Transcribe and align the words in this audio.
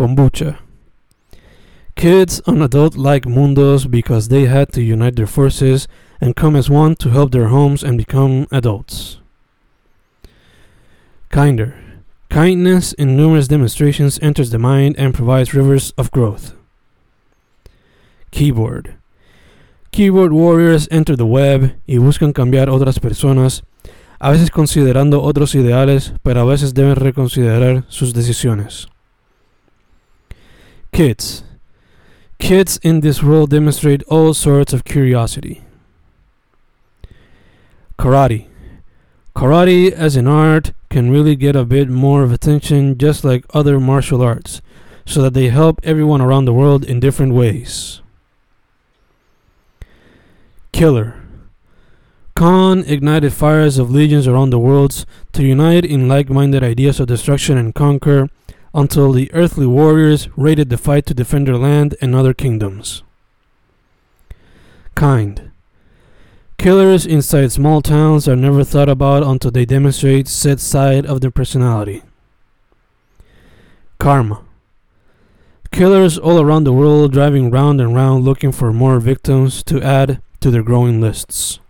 Kombucha. 0.00 0.56
Kids 1.94 2.40
and 2.46 2.62
adults 2.62 2.96
like 2.96 3.24
mundos 3.24 3.84
because 3.84 4.28
they 4.28 4.46
had 4.46 4.72
to 4.72 4.82
unite 4.82 5.16
their 5.16 5.26
forces 5.26 5.86
and 6.22 6.34
come 6.34 6.56
as 6.56 6.70
one 6.70 6.96
to 6.96 7.10
help 7.10 7.32
their 7.32 7.48
homes 7.48 7.82
and 7.82 7.98
become 7.98 8.46
adults. 8.50 9.18
Kinder. 11.28 11.74
Kindness 12.30 12.94
in 12.94 13.14
numerous 13.14 13.46
demonstrations 13.46 14.18
enters 14.22 14.48
the 14.48 14.58
mind 14.58 14.94
and 14.96 15.12
provides 15.12 15.52
rivers 15.52 15.92
of 15.98 16.10
growth. 16.10 16.54
Keyboard. 18.30 18.94
Keyboard 19.92 20.32
warriors 20.32 20.88
enter 20.90 21.14
the 21.14 21.26
web 21.26 21.76
y 21.86 21.98
buscan 21.98 22.32
cambiar 22.32 22.70
otras 22.70 22.98
personas, 22.98 23.64
a 24.18 24.30
veces 24.30 24.50
considerando 24.50 25.20
otros 25.20 25.54
ideales, 25.54 26.14
pero 26.22 26.40
a 26.40 26.44
veces 26.46 26.72
deben 26.72 26.96
reconsiderar 26.96 27.84
sus 27.90 28.14
decisiones. 28.14 28.88
Kids. 30.92 31.44
Kids 32.38 32.78
in 32.82 33.00
this 33.00 33.22
world 33.22 33.50
demonstrate 33.50 34.02
all 34.04 34.34
sorts 34.34 34.72
of 34.72 34.84
curiosity. 34.84 35.62
Karate. 37.98 38.46
Karate 39.36 39.92
as 39.92 40.16
an 40.16 40.26
art 40.26 40.72
can 40.88 41.10
really 41.10 41.36
get 41.36 41.54
a 41.54 41.64
bit 41.64 41.88
more 41.88 42.22
of 42.22 42.32
attention 42.32 42.98
just 42.98 43.24
like 43.24 43.44
other 43.54 43.78
martial 43.78 44.22
arts, 44.22 44.60
so 45.06 45.22
that 45.22 45.34
they 45.34 45.48
help 45.48 45.80
everyone 45.82 46.20
around 46.20 46.44
the 46.44 46.52
world 46.52 46.84
in 46.84 46.98
different 46.98 47.34
ways. 47.34 48.00
Killer. 50.72 51.20
Khan 52.34 52.84
ignited 52.86 53.32
fires 53.32 53.78
of 53.78 53.90
legions 53.90 54.26
around 54.26 54.50
the 54.50 54.58
world 54.58 55.04
to 55.32 55.44
unite 55.44 55.84
in 55.84 56.08
like 56.08 56.30
minded 56.30 56.64
ideas 56.64 56.98
of 56.98 57.08
destruction 57.08 57.58
and 57.58 57.74
conquer 57.74 58.28
until 58.74 59.12
the 59.12 59.32
earthly 59.32 59.66
warriors 59.66 60.28
raided 60.36 60.70
the 60.70 60.78
fight 60.78 61.06
to 61.06 61.14
defend 61.14 61.48
their 61.48 61.56
land 61.56 61.96
and 62.00 62.14
other 62.14 62.34
kingdoms. 62.34 63.02
Kind. 64.94 65.50
Killers 66.58 67.06
inside 67.06 67.50
small 67.50 67.80
towns 67.80 68.28
are 68.28 68.36
never 68.36 68.64
thought 68.64 68.88
about 68.90 69.22
until 69.22 69.50
they 69.50 69.64
demonstrate 69.64 70.28
said 70.28 70.60
side 70.60 71.06
of 71.06 71.22
their 71.22 71.30
personality. 71.30 72.02
Karma. 73.98 74.44
Killers 75.72 76.18
all 76.18 76.38
around 76.40 76.64
the 76.64 76.72
world 76.72 77.12
driving 77.12 77.50
round 77.50 77.80
and 77.80 77.94
round 77.94 78.24
looking 78.24 78.52
for 78.52 78.72
more 78.72 79.00
victims 79.00 79.62
to 79.64 79.82
add 79.82 80.20
to 80.40 80.50
their 80.50 80.62
growing 80.62 81.00
lists. 81.00 81.60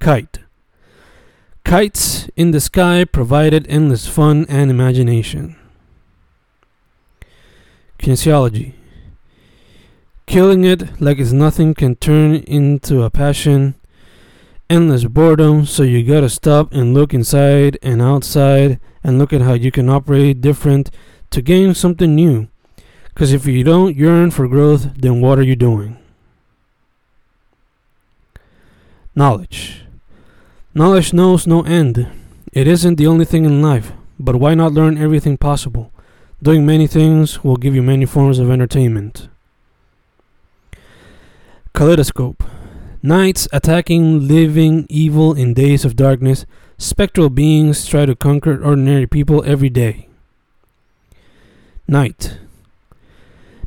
Kite. 0.00 0.39
Kites 1.70 2.28
in 2.34 2.50
the 2.50 2.58
sky 2.58 3.04
provided 3.04 3.64
endless 3.68 4.08
fun 4.08 4.44
and 4.48 4.72
imagination. 4.72 5.54
Kinesiology. 8.00 8.72
Killing 10.26 10.64
it 10.64 11.00
like 11.00 11.20
it's 11.20 11.30
nothing 11.30 11.74
can 11.74 11.94
turn 11.94 12.34
into 12.34 13.04
a 13.04 13.08
passion. 13.08 13.76
Endless 14.68 15.04
boredom, 15.04 15.64
so 15.64 15.84
you 15.84 16.02
gotta 16.02 16.28
stop 16.28 16.72
and 16.72 16.92
look 16.92 17.14
inside 17.14 17.78
and 17.84 18.02
outside 18.02 18.80
and 19.04 19.20
look 19.20 19.32
at 19.32 19.42
how 19.42 19.52
you 19.52 19.70
can 19.70 19.88
operate 19.88 20.40
different 20.40 20.90
to 21.30 21.40
gain 21.40 21.72
something 21.72 22.16
new. 22.16 22.48
Because 23.14 23.32
if 23.32 23.46
you 23.46 23.62
don't 23.62 23.94
yearn 23.94 24.32
for 24.32 24.48
growth, 24.48 24.94
then 24.98 25.20
what 25.20 25.38
are 25.38 25.44
you 25.44 25.54
doing? 25.54 25.96
Knowledge. 29.14 29.84
Knowledge 30.80 31.12
knows 31.12 31.46
no 31.46 31.60
end. 31.64 32.08
It 32.54 32.66
isn't 32.66 32.96
the 32.96 33.06
only 33.06 33.26
thing 33.26 33.44
in 33.44 33.60
life, 33.60 33.92
but 34.18 34.36
why 34.36 34.54
not 34.54 34.72
learn 34.72 34.96
everything 34.96 35.36
possible? 35.36 35.92
Doing 36.42 36.64
many 36.64 36.86
things 36.86 37.44
will 37.44 37.58
give 37.58 37.74
you 37.74 37.82
many 37.82 38.06
forms 38.06 38.38
of 38.38 38.50
entertainment. 38.50 39.28
Kaleidoscope. 41.74 42.42
Knights 43.02 43.46
attacking 43.52 44.26
living 44.26 44.86
evil 44.88 45.34
in 45.34 45.52
days 45.52 45.84
of 45.84 45.96
darkness. 45.96 46.46
Spectral 46.78 47.28
beings 47.28 47.84
try 47.84 48.06
to 48.06 48.16
conquer 48.16 48.64
ordinary 48.64 49.06
people 49.06 49.44
every 49.44 49.68
day. 49.68 50.08
Night. 51.86 52.38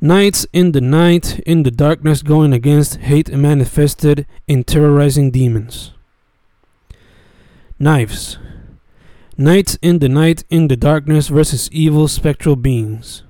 Nights 0.00 0.46
in 0.52 0.70
the 0.70 0.80
night, 0.80 1.40
in 1.40 1.64
the 1.64 1.72
darkness, 1.72 2.22
going 2.22 2.52
against 2.52 2.98
hate 2.98 3.32
manifested 3.32 4.28
in 4.46 4.62
terrorizing 4.62 5.32
demons. 5.32 5.90
Knives. 7.82 8.36
Knights 9.38 9.78
in 9.80 10.00
the 10.00 10.08
night, 10.10 10.44
in 10.50 10.68
the 10.68 10.76
darkness 10.76 11.28
versus 11.28 11.70
evil 11.72 12.08
spectral 12.08 12.54
beings. 12.54 13.22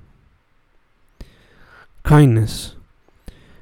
Kindness. 2.03 2.75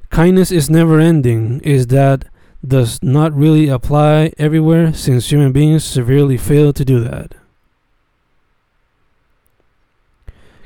Kindness 0.09 0.51
is 0.51 0.67
never 0.67 0.99
ending, 0.99 1.59
is 1.59 1.87
that 1.87 2.25
does 2.67 2.97
not 3.03 3.31
really 3.33 3.69
apply 3.69 4.33
everywhere 4.39 4.91
since 4.91 5.31
human 5.31 5.51
beings 5.51 5.83
severely 5.83 6.37
fail 6.37 6.73
to 6.73 6.83
do 6.83 6.99
that. 7.01 7.35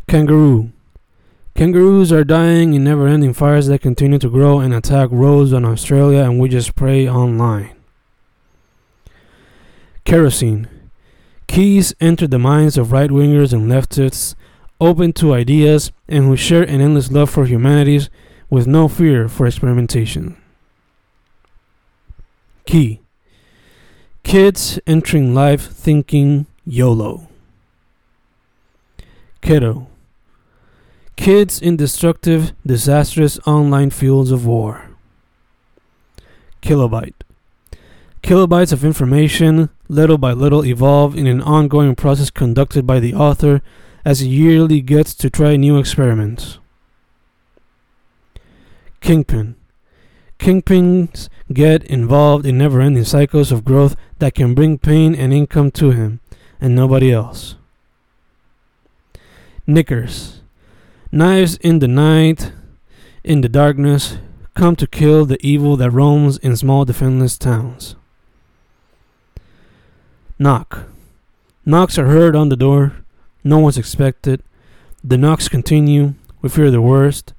Kangaroo. 0.08 0.72
Kangaroos 1.54 2.14
are 2.14 2.24
dying 2.24 2.74
in 2.74 2.86
never 2.86 3.10
ending 3.10 3.34
fires 3.34 3.68
that 3.68 3.82
continue 3.82 4.20
to 4.20 4.30
grow 4.30 4.62
and 4.62 4.74
attack 4.74 5.10
roads 5.12 5.52
on 5.52 5.66
Australia, 5.66 6.24
and 6.24 6.40
we 6.40 6.48
just 6.48 6.76
pray 6.76 7.10
online. 7.10 7.73
Kerosene. 10.06 10.68
Keys 11.48 11.94
enter 12.00 12.28
the 12.28 12.40
minds 12.40 12.78
of 12.78 12.92
right 12.92 13.10
wingers 13.10 13.54
and 13.54 13.70
leftists, 13.70 14.36
open 14.80 15.14
to 15.14 15.34
ideas 15.34 15.92
and 16.08 16.26
who 16.26 16.36
share 16.36 16.64
an 16.64 16.82
endless 16.82 17.12
love 17.12 17.30
for 17.30 17.46
humanities 17.46 18.10
with 18.50 18.68
no 18.68 18.88
fear 18.88 19.28
for 19.28 19.46
experimentation. 19.46 20.38
Key. 22.66 23.02
Kids 24.24 24.80
entering 24.88 25.34
life 25.34 25.70
thinking 25.70 26.48
YOLO. 26.66 27.28
Keto. 29.42 29.88
Kids 31.16 31.62
in 31.62 31.76
destructive, 31.78 32.54
disastrous 32.66 33.38
online 33.46 33.90
fields 33.90 34.32
of 34.32 34.46
war. 34.46 34.90
Kilobyte. 36.62 37.14
Kilobytes 38.24 38.72
of 38.72 38.86
information, 38.86 39.70
little 39.90 40.18
by 40.18 40.32
little, 40.32 40.64
evolve 40.64 41.14
in 41.14 41.28
an 41.28 41.42
ongoing 41.42 41.94
process 41.94 42.30
conducted 42.30 42.88
by 42.88 43.02
the 43.02 43.14
author 43.14 43.62
as 44.06 44.22
he 44.22 44.30
yearly 44.30 44.80
gets 44.80 45.14
to 45.16 45.30
try 45.30 45.58
new 45.58 45.78
experiments. 45.78 46.58
Kingpin. 49.02 49.56
Kingpins 50.40 51.28
get 51.52 51.84
involved 51.84 52.46
in 52.46 52.58
never 52.58 52.80
ending 52.80 53.04
cycles 53.04 53.52
of 53.52 53.66
growth 53.66 53.98
that 54.20 54.36
can 54.36 54.56
bring 54.56 54.78
pain 54.78 55.14
and 55.14 55.34
income 55.34 55.70
to 55.72 55.92
him 55.92 56.22
and 56.62 56.74
nobody 56.74 57.12
else. 57.12 57.56
Knickers. 59.68 60.42
Knives 61.12 61.58
in 61.58 61.80
the 61.80 61.90
night, 61.90 62.54
in 63.26 63.42
the 63.42 63.50
darkness, 63.50 64.18
come 64.56 64.78
to 64.78 64.88
kill 64.88 65.26
the 65.26 65.46
evil 65.46 65.76
that 65.76 65.92
roams 65.92 66.38
in 66.38 66.56
small 66.56 66.86
defenseless 66.86 67.38
towns. 67.38 67.98
Knock. 70.40 70.88
Knocks 71.66 71.98
are 71.98 72.08
heard 72.08 72.36
on 72.36 72.50
the 72.50 72.56
door. 72.56 72.94
No 73.44 73.60
one's 73.60 73.78
expected. 73.78 74.42
The 75.04 75.18
knocks 75.18 75.48
continue. 75.48 76.16
We 76.42 76.50
fear 76.50 76.72
the 76.72 76.82
worst. 76.82 77.34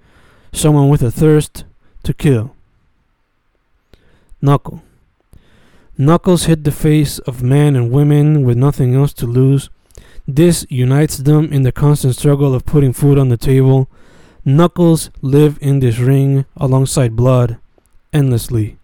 Someone 0.53 0.89
with 0.89 1.03
a 1.03 1.11
thirst 1.11 1.65
to 2.05 2.15
kill. 2.15 2.55
Knuckle. 4.41 4.83
Knuckles 5.99 6.45
hit 6.45 6.65
the 6.65 6.73
face 6.73 7.19
of 7.21 7.43
men 7.43 7.75
and 7.75 7.91
women 7.91 8.45
with 8.45 8.57
nothing 8.57 8.95
else 8.95 9.13
to 9.15 9.27
lose. 9.27 9.71
This 10.27 10.67
unites 10.71 11.19
them 11.19 11.53
in 11.53 11.63
the 11.63 11.73
constant 11.73 12.17
struggle 12.17 12.55
of 12.55 12.65
putting 12.65 12.93
food 12.93 13.19
on 13.19 13.29
the 13.29 13.37
table. 13.37 13.89
Knuckles 14.45 15.11
live 15.21 15.59
in 15.61 15.81
this 15.81 15.99
ring 15.99 16.45
alongside 16.57 17.17
blood 17.17 17.59
endlessly. 18.13 18.77